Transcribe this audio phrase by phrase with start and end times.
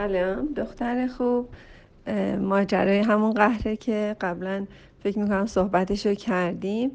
[0.00, 1.48] سلام دختر خوب.
[2.40, 4.66] ماجرای همون قهره که قبلا
[5.02, 6.90] فکر می‌کنم صحبتش رو کردیم.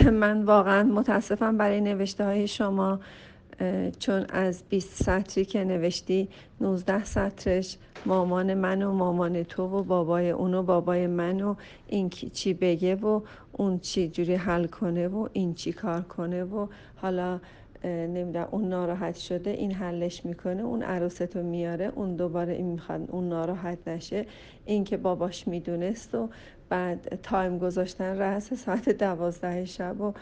[0.22, 3.00] من واقعا متاسفم برای نوشته های شما
[3.98, 6.28] چون از 20 سطری که نوشتی
[6.60, 11.54] 19 سطرش مامان من و مامان تو و بابای اون و بابای من و
[11.86, 13.20] این چی بگه و
[13.52, 17.40] اون چی جوری حل کنه و این چی کار کنه و حالا
[17.86, 23.28] نمی‌دونم اون ناراحت شده این حلش می‌کنه اون عروستو میاره اون دوباره این می‌خواد اون
[23.28, 24.26] ناراحت نشه.
[24.64, 26.28] این که باباش می‌دونست و
[26.68, 30.12] بعد تایم گذاشتن رأس ساعت دوازده شب و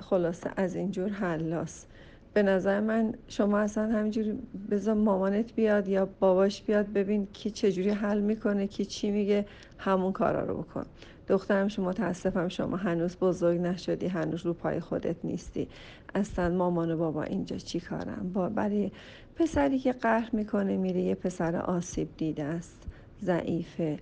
[0.00, 1.86] خلاصه از اینجور حلاس.
[2.34, 4.38] به نظر من شما اصلا همینجوری
[4.70, 9.46] بذار مامانت بیاد یا باباش بیاد ببین کی چجوری حل می‌کنه کی چی میگه
[9.78, 10.84] همون کارا رو بکن.
[11.28, 15.68] دخترم شما متاسفم شما هنوز بزرگ نشدی هنوز رو پای خودت نیستی.
[16.14, 18.90] اصلا مامان و بابا اینجا چی کارم با برای
[19.36, 22.82] پسری که قهر می‌کنه میره یه پسر آسیب دیده است.
[23.22, 23.98] ضعیفه.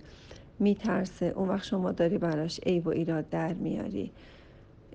[0.59, 1.25] میترسه.
[1.25, 4.11] اون وقت شما داری براش عیب و ایراد در میاری.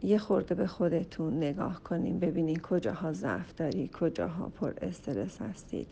[0.03, 5.87] یه خورده به خودتون نگاه کنیم ببینین کجاها ضعف داری کجاها پر استرس هستید.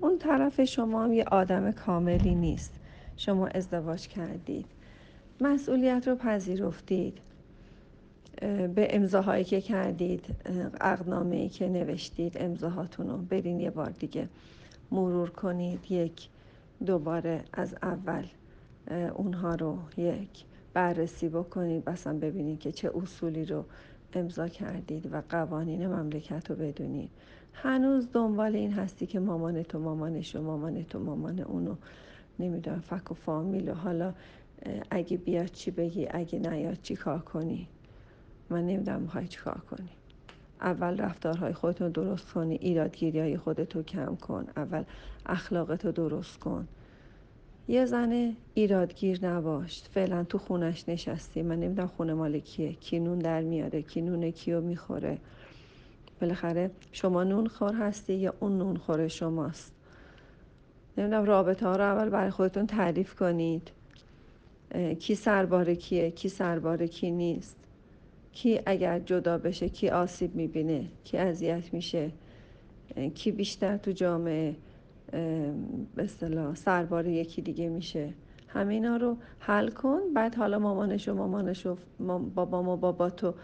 [0.00, 2.74] اون طرف شما یه آدم کاملی نیست.
[3.16, 4.66] شما ازدواج کردید.
[5.40, 7.18] مسئولیت رو پذیرفتید.
[8.74, 10.26] به امضاهایی که کردید
[10.80, 14.28] اقنامه که نوشتید امضاهاتون رو برین یه بار دیگه
[14.90, 15.92] مرور کنید.
[15.92, 16.28] یک
[16.86, 18.24] دوباره از اول
[19.14, 20.44] اونها رو یک
[20.76, 23.64] بررسی بکنید مثلا ببینید که چه اصولی رو
[24.12, 27.10] امضا کردید و قوانین مملکت رو بدونید.
[27.52, 31.74] هنوز دنبال این هستی که مامان تو مامانش و مامان تو مامان اونو.
[32.38, 34.14] نمی‌دونم فک و فامیل و حالا
[34.90, 37.68] اگه بیاد چی بگی اگه نیاد چی کار کنی؟
[38.50, 39.88] من نمی‌دونم می‌خوای چی کار کنی؟
[40.60, 44.84] اول رفتارهای خودتو درست کنی ایرادگیری های خودتو کم کن اول
[45.26, 46.68] اخلاقتو درست کن.
[47.68, 51.42] یه زن ایرادگیر نباش فعلا تو خونش نشستی.
[51.42, 52.72] من نمی‌دونم خونه مال کیه.
[52.72, 53.82] کی نون در میاره.
[53.82, 55.18] کی نون کیو می‌خوره.
[56.20, 59.72] بالاخره شما نون خور هستی یا اون نون خوره شماست؟
[60.98, 63.70] نمی‌دونم رابطه ها رو اول برای خودتون تعریف کنید.
[64.98, 67.56] کی سرباره کیه؟ کی سرباره کی نیست؟
[68.32, 72.10] کی اگر جدا بشه کی آسیب می‌بینه؟ کی اذیت میشه؟
[73.14, 74.54] کی بیشتر تو جامعه؟
[75.94, 78.14] به اصطلاح سربار یکی دیگه میشه.
[78.48, 81.76] همه اینا رو حل کن بعد حالا مامانش و مامانش و
[82.34, 83.34] بابام و بابا تو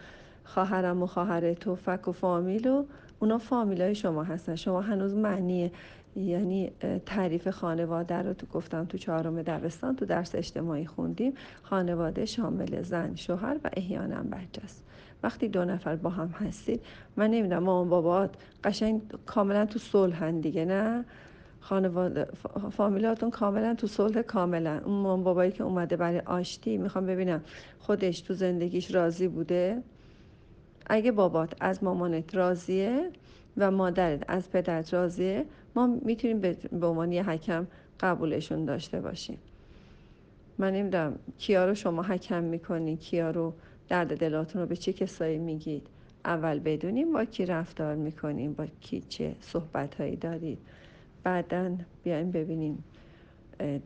[0.44, 2.84] خواهرم و خواهر تو فک و فامیل و
[3.20, 4.54] اونا فامیل های شما هستن.
[4.54, 5.72] شما هنوز معنی
[6.16, 6.72] یعنی
[7.06, 11.32] تعریف خانواده رو تو گفتم تو چهارم دبستان تو درس اجتماعی خوندیم.
[11.62, 14.84] خانواده شامل زن شوهر و احیانا بچه است.
[15.22, 16.82] وقتی دو نفر با هم هستید
[17.16, 18.34] من نمی‌دونم مامان بابات
[18.64, 21.04] قشنگ کاملا تو صلحن دیگه نه؟
[21.62, 22.28] خانواده
[22.70, 24.80] فامیلاتون کاملا تو صلح کاملا.
[24.84, 27.44] اون مامان بابایی که اومده برای آشتی می‌خوام ببینم
[27.78, 29.82] خودش تو زندگیش راضی بوده؟
[30.86, 33.10] اگه بابات از مامانت راضیه
[33.56, 35.44] و مادرت از پدرت راضیه
[35.76, 36.40] ما می‌تونیم
[36.80, 37.66] به عنوان یه حکم
[38.00, 39.38] قبولشون داشته باشیم.
[40.58, 43.54] من نمی‌دونم کیا رو شما حکم می‌کنی کیا رو
[43.88, 45.86] درد دلاتون رو به چه کسایی میگید؟
[46.24, 50.58] اول بدونیم با کی رفتار می‌کنیم با کی چه صحبت هایی دارید.
[51.24, 51.70] بعدا
[52.04, 52.84] بیایم ببینیم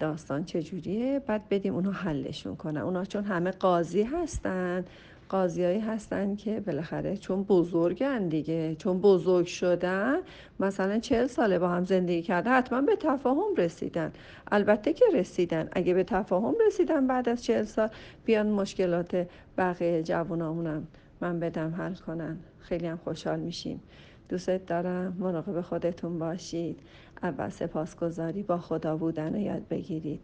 [0.01, 1.23] داستان چجوریه.
[1.27, 2.81] بعد بدیم اونو حلشون کنن.
[2.81, 4.85] اونا چون همه قاضی هستن.
[5.29, 10.17] قاضیایی هستن که بالاخره چون بزرگن دیگه چون بزرگ شدن
[10.61, 14.13] مثلا چهل ساله با هم زندگی کرده حتما به تفاهم رسیدن.
[14.53, 15.69] البته که رسیدن.
[15.73, 17.89] اگه به تفاهم رسیدن بعد از چهل سال
[18.25, 19.27] بیان مشکلات
[19.59, 20.87] بقیه جوانامونم
[21.21, 22.39] من بدم حل کنن.
[22.59, 23.81] خیلی هم خوشحال میشیم.
[24.29, 26.81] دوست دارم مراقب خودتون باشید.
[27.23, 30.21] اول سپاسگزاری با خدا بودن رو یاد بگیرید.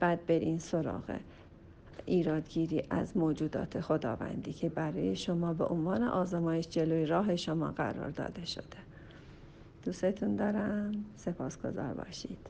[0.00, 1.20] بعد برین سراغه
[2.06, 8.46] ایرادگیری از موجودات خداوندی که برای شما به عنوان آزمایش جلوی راه شما قرار داده
[8.46, 8.76] شده.
[9.84, 11.04] دوستتون دارم.
[11.16, 12.38] سپاسگزار باشید.